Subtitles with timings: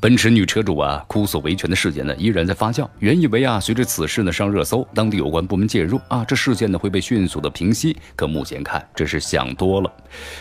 [0.00, 2.88] 奔驰女车主啊哭诉维权的事件呢依然在发酵。
[3.00, 7.94] 原以为啊随着此事呢上热搜，当地有关部门介入啊，这事件呢会被迅速的平息。
[8.16, 9.92] 可目前看，这是想多了。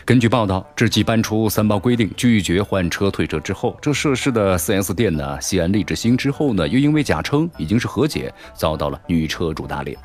[0.06, 9.98] 根据报道，这继搬出三包规定拒绝换车退车之后，这涉事的 4S 店呢西安利之星之后呢又因为假称已经是和解，遭到了女车主打脸。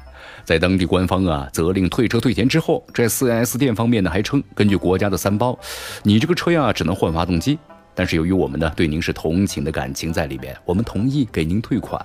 [0.45, 5.57] 在当地官方啊责令退车退钱之后，这 4S 店方面呢还称，根据国家的三包，
[6.03, 7.57] 你这个车呀只能换发动机。
[7.95, 12.05] 但是由于我们呢对您是同情的感情在里面，我们同意给您退款。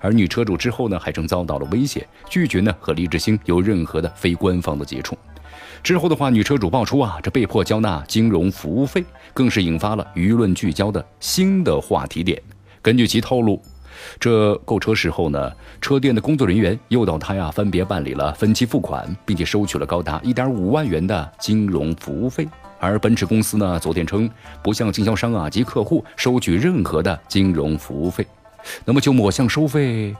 [0.00, 5.16] 而女车主之后呢还曾遭到了威胁，拒绝呢和李志兴有任何的非官方的接触。
[5.82, 12.42] 之后的话，女车主爆出啊这被迫交纳金融服务费，更是引发了舆论聚焦的新的话题点。
[12.82, 13.60] 根据其透露，
[14.18, 22.48] 这购车时候呢，车店的工作人员诱导他呀分别办理了分期付款，并且收取了高达一点五万元的金融服务费。
[22.80, 24.28] 而奔驰公司呢，昨天称
[24.62, 28.26] 不向经销商啊及客户收取任何的金融服务费。
[28.84, 30.14] 那么就抹项收费，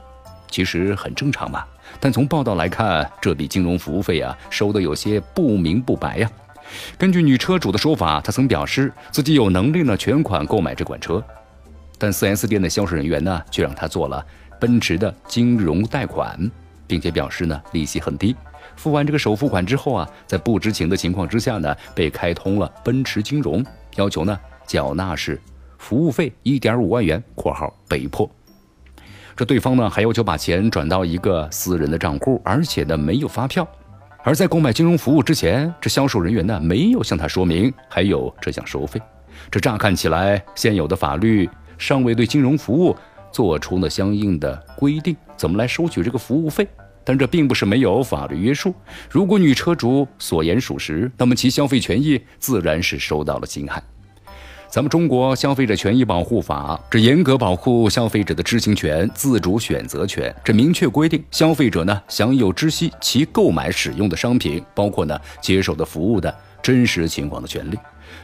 [0.49, 1.63] 其实很正常嘛。
[1.99, 6.31] 但从报道来看，这笔金融服务费啊收的有些不明不白呀。
[6.97, 11.21] 根据女车主的说法，她曾表示自己有能力呢全款购买这款车，
[11.97, 14.25] 但 4S 店的销售人员呢却让她做了
[14.59, 16.49] 奔驰的金融贷款，
[16.87, 18.35] 并且表示呢利息很低。
[18.75, 23.63] 付完这个首付款之后啊，在不知情的情况之下呢，被开通了奔驰金融，
[23.95, 25.39] 要求呢缴纳是
[25.77, 28.29] 服务费一点五万元（括号被迫）。
[29.35, 33.67] 这对方呢还要求把钱转到一个私人的账户，而且呢没有发票。
[34.23, 39.01] 而在购买金融服务之前，这销售人员呢没有向他说明还有这项收费。
[39.49, 42.95] 这乍看起来，现有的法律尚未对金融服务
[43.31, 46.67] 做出了相应的规定，怎么来收取这个服务费？
[47.03, 48.73] 但这并不是没有法律约束。
[49.09, 53.81] 如果女车主所言属实，那么其消费权益自然是受到了侵害。
[54.69, 60.33] 咱们中国消费者权益保护法这严格保护消费者的知情权、自主选择权。
[60.45, 66.33] 这明确规定，消费者呢享有知悉其购买使用的商品，包括呢接受的服务的
[66.63, 67.77] 真实情况的权利。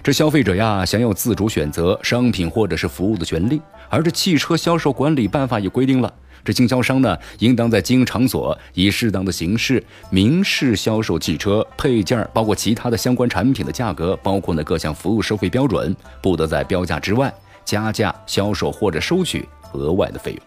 [0.03, 3.61] 这消费者呀享有自主选择商品或者是服务的权利。
[3.89, 6.13] 而这汽车销售管理办法也规定了。
[6.43, 17.33] 这经销商呢，应当在经营场所以适当的形式明示销售汽车配件，包括其他的相关产品的价格，包括呢各项服务收费标准，不得在标价之外
[17.65, 20.41] 加价销售或者收取额外的费用。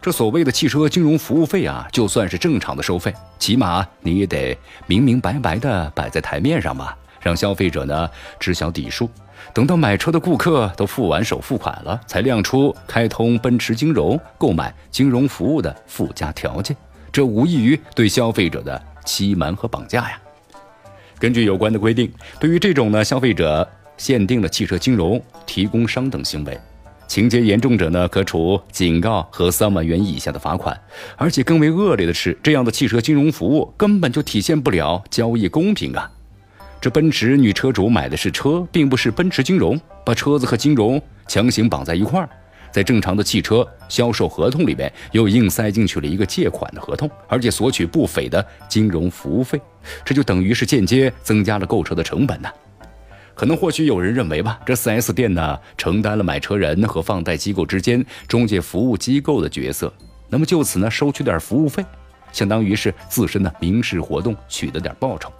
[0.00, 8.08] 这所谓的汽车金融服务费啊，就算是正常的收费，起码你也得明明白白的摆在台面上吧，让消费者呢
[8.38, 9.08] 知晓底数。
[9.54, 16.76] 等到买车的顾客都付完首付款了，才亮出开通奔驰金融购买金融服务的附加条件，
[17.12, 20.20] 这无异于对消费者的欺瞒和绑架呀。
[21.18, 26.58] 根据有关的规定，对于这种呢消费者限定的汽车金融提供商等行为，
[27.06, 30.78] 情节严重者呢可处警告和三万元以下的罚款。
[31.16, 36.10] 而且更为恶劣的是，这样的汽车金融服务根本就体现不了交易公平啊。
[36.80, 42.28] 这奔驰女车主买的是车，并不是奔驰金融，把车子和金融强行绑在一块儿，
[42.70, 49.60] 在正常的汽车销售合同里面又硬塞进去了一个借款的合同，而且索取不菲的金融服务费，
[50.04, 52.48] 这就等于是间接增加了购车的成本呢。
[53.34, 59.92] 可能或许有人认为吧，这 4S 店呢承担了买车人和放贷机构之间中介服务机构的角色，
[60.28, 61.84] 那么就此呢收取点服务费，
[62.32, 65.32] 相当于是自身的民事活动取得点报酬。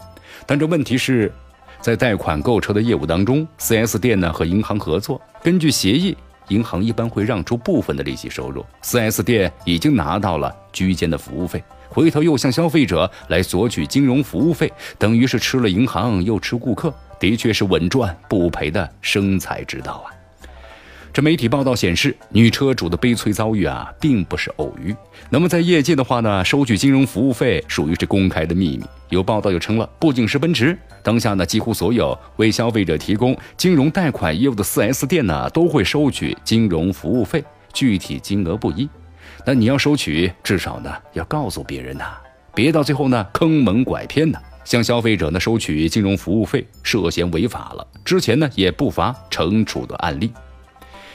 [0.46, 1.32] 但这问题是，
[1.80, 6.16] 在贷款购车的业务当中，4S 店呢和银行合作，根据协议，
[6.48, 20.17] 银行一般会让出部分的利息收入，4S 店已经拿到了居间的服务费，回头又向消费者来索取金融服务费，等于是吃了银行又吃顾客，的确是稳赚不赔的生财之道啊。
[21.18, 24.94] 这媒体报道显示，女车主的悲催遭遇啊，并不是偶遇。
[25.30, 28.84] 那么在业界的话呢，收取金融服务费属于是公开的秘密。
[29.08, 37.42] 有报道又称了，不仅是奔驰，当下呢，几乎所有为消费者提供金融贷款业务的 4S 店呢，都会收取金融服务费，
[37.72, 38.88] 具体金额不一。
[39.44, 42.16] 但你要收取，至少呢，要告诉别人呐，
[42.54, 47.84] 别到最后呢，坑蒙拐骗呢，向消费者呢收取金融服务费，涉嫌违法了。
[48.04, 50.30] 之前呢，也不乏惩处的案例。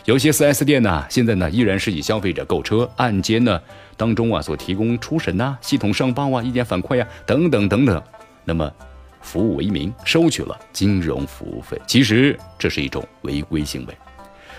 [0.05, 3.61] 有些 4S 店呢，现在呢依然是以消费者购车按揭呢
[3.95, 8.03] 当中啊所提供初审呐、系统上报啊、意见反馈啊等等等等。
[8.43, 8.69] 那么，
[9.21, 13.97] 服务为名收取了金融服务费，其实这是一种违规行为，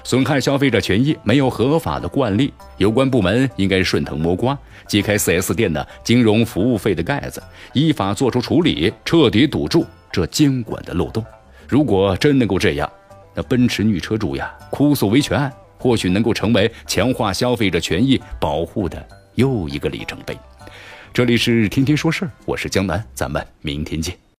[0.02, 2.50] 损害消费者权益，没有合法的惯例。
[2.79, 7.43] 有关部门应该顺藤摸瓜，揭开 4S 店的金融服务费的盖子，
[7.75, 11.23] 依法作出处理，彻底堵住这监管的漏洞。
[11.69, 12.90] 如果真能够这样，
[13.34, 20.36] 那奔驰女车主呀，哭诉维权案或许能够成为强化消费者权益保护的又一个里程碑。
[21.12, 24.24] 这里是天天说事儿，我是江南，咱们明天见。